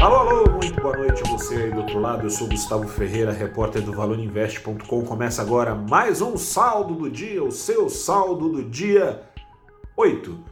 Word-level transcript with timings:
Alô, 0.00 0.16
alô, 0.16 0.50
muito 0.52 0.80
boa 0.80 0.96
noite 0.96 1.20
a 1.22 1.26
você 1.30 1.56
aí 1.56 1.70
do 1.70 1.80
outro 1.80 2.00
lado. 2.00 2.24
Eu 2.24 2.30
sou 2.30 2.48
Gustavo 2.48 2.88
Ferreira, 2.88 3.32
repórter 3.32 3.82
do 3.82 3.92
ValorInvest.com. 3.92 5.04
Começa 5.04 5.42
agora 5.42 5.74
mais 5.74 6.22
um 6.22 6.38
saldo 6.38 6.94
do 6.94 7.10
dia, 7.10 7.44
o 7.44 7.52
seu 7.52 7.90
saldo 7.90 8.48
do 8.48 8.64
dia 8.64 9.20
8 9.94 10.42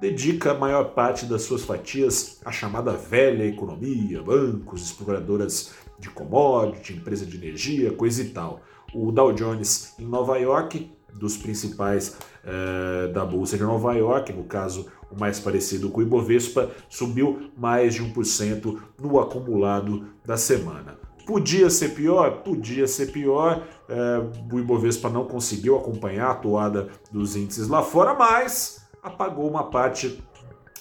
dedica 0.01 0.53
a 0.53 0.59
maior 0.59 0.95
parte 0.95 1.27
das 1.27 1.43
suas 1.43 1.65
fatias 1.65 2.41
à 2.45 2.53
chamada 2.53 2.93
velha 2.93 3.45
economia, 3.45 4.23
bancos, 4.23 4.83
exploradoras 4.83 5.73
de 5.99 6.09
commodity, 6.11 6.95
empresa 6.95 7.27
de 7.27 7.37
energia, 7.37 7.93
coisa 7.93 8.23
e 8.23 8.29
tal. 8.29 8.61
O 8.95 9.11
Dow 9.11 9.33
Jones 9.33 9.95
em 9.99 10.05
Nova 10.05 10.39
York 10.39 10.91
dos 11.13 11.37
principais 11.37 12.17
eh, 12.45 13.09
da 13.13 13.25
Bolsa 13.25 13.57
de 13.57 13.63
Nova 13.65 13.93
York, 13.95 14.33
no 14.33 14.45
caso 14.45 14.87
o 15.11 15.19
mais 15.19 15.41
parecido 15.41 15.91
com 15.91 16.01
o 16.01 16.03
Ibovespa, 16.03 16.71
subiu 16.89 17.51
mais 17.57 17.95
de 17.95 18.03
1% 18.03 18.79
no 19.01 19.21
acumulado 19.21 20.07
da 20.25 20.37
semana. 20.37 20.99
Podia 21.27 21.69
ser 21.69 21.91
pior? 21.91 22.43
Podia 22.43 22.87
ser 22.87 23.13
pior. 23.13 23.63
Eh, 23.89 24.23
o 24.51 24.59
Ibovespa 24.59 25.11
não 25.11 25.27
conseguiu 25.27 25.77
acompanhar 25.77 26.31
a 26.31 26.35
toada 26.35 26.89
dos 27.13 27.37
índices 27.37 27.69
lá 27.69 27.83
fora, 27.83 28.15
mas 28.15 28.89
apagou 29.03 29.49
uma 29.49 29.65
parte 29.65 30.19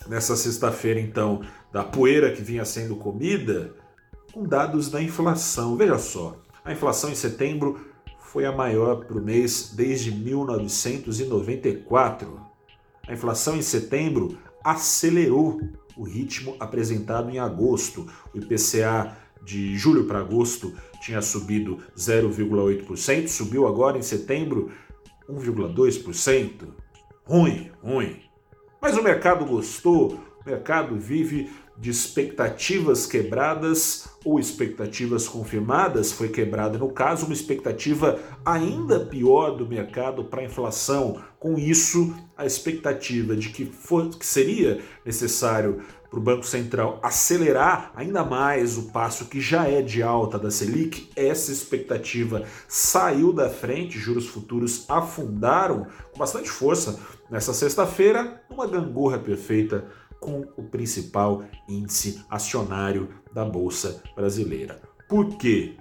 nessa 0.08 0.38
sexta-feira, 0.38 1.00
então, 1.00 1.42
da 1.72 1.84
poeira 1.84 2.32
que 2.32 2.42
vinha 2.42 2.64
sendo 2.64 2.96
comida 2.96 3.76
com 4.34 4.44
dados 4.44 4.90
da 4.90 5.02
inflação. 5.02 5.76
Veja 5.76 5.98
só, 5.98 6.38
a 6.64 6.72
inflação 6.72 7.10
em 7.10 7.16
setembro 7.16 7.82
foi 8.20 8.46
a 8.46 8.52
maior 8.52 9.06
para 9.06 9.18
o 9.18 9.22
mês 9.22 9.74
desde 9.76 10.12
1994. 10.12 12.40
A 13.08 13.14
inflação 13.14 13.56
em 13.56 13.62
setembro 13.62 14.38
acelerou 14.64 15.62
o 15.96 16.04
ritmo 16.04 16.56
apresentado 16.60 17.30
em 17.30 17.40
agosto. 17.40 18.06
O 18.34 18.38
IPCA 18.38 19.18
de 19.44 19.78
julho 19.78 20.06
para 20.06 20.20
agosto 20.20 20.74
tinha 21.02 21.22
subido 21.22 21.80
0,8%, 21.98 23.28
subiu 23.28 23.66
agora 23.66 23.98
em 23.98 24.02
setembro 24.02 24.72
1,2%. 25.30 26.68
Ruim, 27.26 27.72
ruim. 27.82 28.22
Mas 28.82 28.98
o 28.98 29.04
mercado 29.04 29.46
gostou, 29.46 30.20
o 30.46 30.50
mercado 30.50 30.96
vive 30.98 31.50
de 31.78 31.90
expectativas 31.90 33.06
quebradas 33.06 34.08
ou 34.26 34.40
expectativas 34.40 35.28
confirmadas, 35.28 36.12
foi 36.12 36.30
quebrada 36.30 36.78
no 36.78 36.90
caso 36.90 37.26
uma 37.26 37.34
expectativa 37.34 38.20
ainda 38.44 39.00
pior 39.00 39.52
do 39.52 39.68
mercado 39.68 40.24
para 40.24 40.42
a 40.42 40.46
inflação. 40.46 41.22
Com 41.40 41.58
isso, 41.58 42.16
a 42.36 42.46
expectativa 42.46 43.36
de 43.36 43.50
que, 43.50 43.66
for, 43.66 44.10
que 44.10 44.26
seria 44.26 44.82
necessário 45.06 45.82
para 46.10 46.20
o 46.20 46.22
Banco 46.22 46.46
Central 46.46 47.00
acelerar 47.04 47.92
ainda 47.96 48.24
mais 48.24 48.78
o 48.78 48.92
passo 48.92 49.26
que 49.26 49.40
já 49.42 49.68
é 49.68 49.82
de 49.82 50.02
alta 50.02 50.40
da 50.40 50.50
Selic, 50.50 51.10
essa 51.16 51.52
expectativa 51.52 52.44
saiu 52.68 53.34
da 53.34 53.50
frente, 53.50 54.00
juros 54.00 54.28
futuros 54.28 54.86
afundaram 54.90 55.86
com 56.12 56.20
bastante 56.20 56.50
força 56.50 57.00
nessa 57.30 57.54
sexta-feira, 57.54 58.42
uma 58.50 58.66
gangorra 58.66 59.20
perfeita 59.20 59.86
com 60.20 60.46
o 60.56 60.64
principal 60.64 61.44
índice 61.68 62.24
acionário 62.30 63.10
da 63.34 63.46
Bolsa 63.46 64.02
Brasileira. 64.16 64.82
Por 65.08 65.38
quê? 65.38 65.78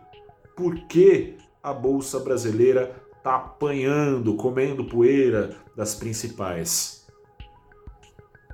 Por 0.57 0.75
que 0.87 1.37
a 1.63 1.73
Bolsa 1.73 2.21
Brasileira 2.21 3.06
está 3.27 3.35
apanhando, 3.35 4.37
comendo 4.37 4.85
poeira 4.85 5.57
das 5.75 5.97
principais? 5.97 7.05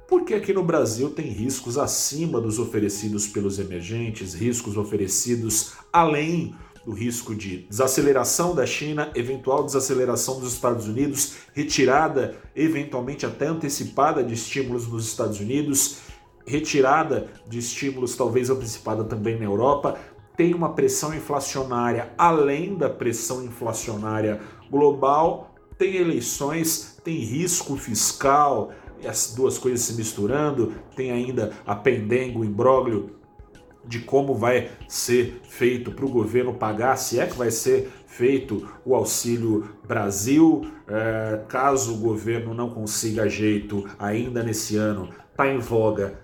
Porque 0.08 0.32
aqui 0.32 0.54
no 0.54 0.62
Brasil 0.62 1.10
tem 1.10 1.26
riscos 1.26 1.76
acima 1.76 2.40
dos 2.40 2.58
oferecidos 2.58 3.26
pelos 3.26 3.58
emergentes, 3.58 4.32
riscos 4.32 4.78
oferecidos 4.78 5.74
além 5.92 6.54
do 6.86 6.92
risco 6.92 7.34
de 7.34 7.58
desaceleração 7.68 8.54
da 8.54 8.64
China, 8.64 9.12
eventual 9.14 9.62
desaceleração 9.62 10.40
dos 10.40 10.54
Estados 10.54 10.88
Unidos, 10.88 11.34
retirada 11.52 12.34
eventualmente 12.56 13.26
até 13.26 13.46
antecipada 13.46 14.24
de 14.24 14.32
estímulos 14.32 14.88
nos 14.88 15.06
Estados 15.06 15.38
Unidos, 15.38 15.98
retirada 16.46 17.28
de 17.46 17.58
estímulos 17.58 18.16
talvez 18.16 18.50
antecipada 18.50 19.04
também 19.04 19.38
na 19.38 19.44
Europa, 19.44 19.98
tem 20.36 20.54
uma 20.54 20.72
pressão 20.72 21.14
inflacionária 21.14 22.12
além 22.16 22.74
da 22.74 22.88
pressão 22.88 23.44
inflacionária 23.44 24.40
global, 24.70 25.54
tem 25.76 25.96
eleições, 25.96 26.98
tem 27.04 27.18
risco 27.18 27.76
fiscal, 27.76 28.72
as 29.04 29.34
duas 29.34 29.58
coisas 29.58 29.80
se 29.80 29.94
misturando, 29.94 30.72
tem 30.94 31.10
ainda 31.10 31.52
a 31.66 31.74
pendenga, 31.74 32.38
o 32.38 32.44
imbróglio 32.44 33.16
de 33.84 33.98
como 33.98 34.34
vai 34.34 34.70
ser 34.86 35.40
feito 35.48 35.90
para 35.90 36.04
o 36.04 36.08
governo 36.08 36.54
pagar, 36.54 36.96
se 36.96 37.18
é 37.18 37.26
que 37.26 37.36
vai 37.36 37.50
ser 37.50 37.90
feito 38.06 38.68
o 38.84 38.94
Auxílio 38.94 39.70
Brasil, 39.86 40.70
é, 40.86 41.40
caso 41.48 41.94
o 41.94 41.98
governo 41.98 42.54
não 42.54 42.70
consiga 42.70 43.28
jeito 43.28 43.84
ainda 43.98 44.42
nesse 44.42 44.76
ano, 44.76 45.08
está 45.32 45.48
em 45.48 45.58
voga 45.58 46.20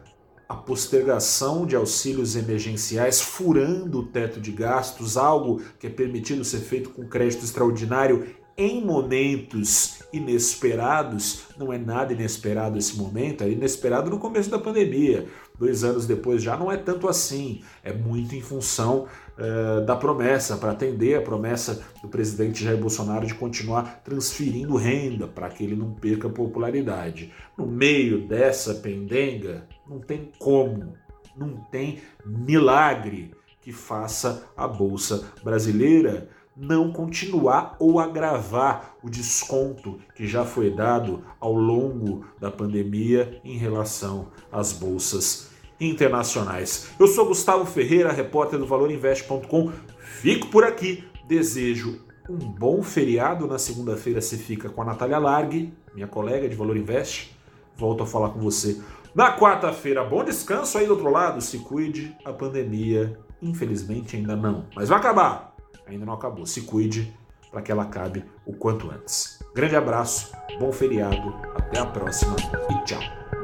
a 0.49 0.55
postergação 0.55 1.67
de 1.67 1.77
auxílios 1.77 2.35
emergenciais 2.35 3.21
furando 3.21 4.01
o 4.01 4.07
teto 4.07 4.41
de 4.41 4.51
gastos, 4.51 5.17
algo 5.17 5.61
que 5.79 5.87
é 5.87 5.91
permitido 5.91 6.43
ser 6.45 6.61
feito 6.61 6.91
com 6.91 7.07
crédito 7.07 7.45
extraordinário 7.45 8.35
em 8.57 8.85
momentos 8.85 10.03
inesperados, 10.13 11.43
não 11.57 11.73
é 11.73 11.79
nada 11.79 12.13
inesperado 12.13 12.77
esse 12.77 12.97
momento, 12.97 13.45
é 13.45 13.51
inesperado 13.51 14.11
no 14.11 14.19
começo 14.19 14.51
da 14.51 14.59
pandemia. 14.59 15.29
Dois 15.59 15.83
anos 15.85 16.07
depois 16.07 16.43
já 16.43 16.57
não 16.57 16.71
é 16.71 16.77
tanto 16.77 17.09
assim. 17.09 17.63
É 17.83 17.93
muito 17.93 18.35
em 18.35 18.41
função 18.41 19.07
uh, 19.37 19.85
da 19.85 19.97
promessa, 19.97 20.57
para 20.57 20.73
atender 20.73 21.17
a 21.17 21.23
promessa 21.23 21.83
do 22.01 22.09
presidente 22.09 22.65
Jair 22.65 22.79
Bolsonaro 22.79 23.27
de 23.27 23.35
continuar 23.35 24.03
transferindo 24.05 24.77
renda 24.77 25.27
para 25.27 25.49
que 25.49 25.65
ele 25.65 25.77
não 25.77 25.93
perca 25.93 26.29
popularidade. 26.29 27.33
No 27.57 27.67
meio 27.67 28.27
dessa 28.27 28.75
pendenga, 28.75 29.67
não 29.89 29.99
tem 29.99 30.31
como, 30.39 30.95
não 31.37 31.57
tem 31.71 32.01
milagre 32.25 33.33
que 33.61 33.73
faça 33.73 34.47
a 34.57 34.67
Bolsa 34.67 35.25
Brasileira 35.43 36.29
não 36.59 36.91
continuar 36.91 37.77
ou 37.79 38.01
agravar 38.01 38.97
o 39.01 39.09
desconto 39.09 40.01
que 40.17 40.27
já 40.27 40.45
foi 40.45 40.71
dado 40.71 41.23
ao 41.39 41.55
longo 41.55 42.27
da 42.41 42.51
pandemia 42.51 43.41
em 43.45 43.57
relação 43.57 44.29
às 44.51 44.73
bolsas 44.73 45.51
internacionais. 45.81 46.91
Eu 46.99 47.07
sou 47.07 47.27
Gustavo 47.27 47.65
Ferreira, 47.65 48.11
repórter 48.11 48.59
do 48.59 48.67
valorinvest.com. 48.67 49.73
Fico 50.01 50.49
por 50.49 50.65
aqui. 50.65 51.05
Desejo 51.29 52.01
um 52.29 52.37
bom 52.37 52.83
feriado. 52.83 53.47
Na 53.47 53.59
segunda-feira 53.59 54.21
você 54.21 54.37
fica 54.37 54.69
com 54.69 54.83
a 54.83 54.85
Natália 54.85 55.19
Largue, 55.19 55.73
minha 55.95 56.09
colega 56.09 56.49
de 56.49 56.57
Valor 56.57 56.77
Invest. 56.77 57.37
Volto 57.77 58.03
a 58.03 58.07
falar 58.07 58.31
com 58.31 58.41
você 58.41 58.81
na 59.15 59.39
quarta-feira. 59.39 60.03
Bom 60.03 60.25
descanso 60.25 60.77
aí 60.77 60.87
do 60.87 60.95
outro 60.95 61.11
lado. 61.11 61.41
Se 61.41 61.59
cuide. 61.59 62.17
A 62.25 62.33
pandemia, 62.33 63.17
infelizmente, 63.41 64.17
ainda 64.17 64.35
não. 64.35 64.67
Mas 64.75 64.89
vai 64.89 64.99
acabar 64.99 65.48
ainda 65.95 66.07
não 66.07 66.15
acabou. 66.15 66.47
Se 66.47 66.63
cuide 66.63 67.13
para 67.51 67.63
que 67.63 67.73
ela 67.73 67.83
acabe 67.83 68.25
o 68.45 68.53
quanto 68.53 68.91
antes. 68.91 69.39
Grande 69.55 69.77
abraço, 69.77 70.33
bom 70.59 70.73
feriado, 70.73 71.35
até 71.57 71.81
a 71.81 71.87
próxima 71.87 72.37
e 72.71 72.85
tchau. 72.85 73.38